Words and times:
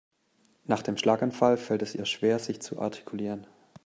Nach 0.65 0.81
dem 0.81 0.97
Schlaganfall 0.97 1.57
fällt 1.57 1.83
es 1.83 1.93
ihr 1.93 2.05
schwer 2.05 2.39
sich 2.39 2.59
zu 2.59 2.79
artikulieren. 2.79 3.45